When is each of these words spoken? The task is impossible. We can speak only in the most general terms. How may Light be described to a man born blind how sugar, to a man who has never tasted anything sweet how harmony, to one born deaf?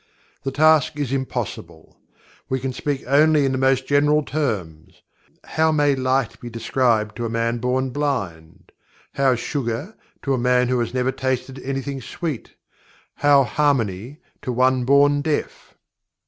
The 0.41 0.51
task 0.51 0.97
is 0.97 1.13
impossible. 1.13 1.99
We 2.49 2.59
can 2.59 2.73
speak 2.73 3.03
only 3.05 3.45
in 3.45 3.51
the 3.51 3.59
most 3.59 3.85
general 3.85 4.23
terms. 4.23 5.03
How 5.43 5.71
may 5.71 5.93
Light 5.95 6.39
be 6.39 6.49
described 6.49 7.15
to 7.17 7.25
a 7.27 7.29
man 7.29 7.59
born 7.59 7.91
blind 7.91 8.71
how 9.13 9.35
sugar, 9.35 9.95
to 10.23 10.33
a 10.33 10.39
man 10.39 10.69
who 10.69 10.79
has 10.79 10.91
never 10.91 11.11
tasted 11.11 11.59
anything 11.59 12.01
sweet 12.01 12.55
how 13.17 13.43
harmony, 13.43 14.17
to 14.41 14.51
one 14.51 14.85
born 14.85 15.21
deaf? 15.21 15.75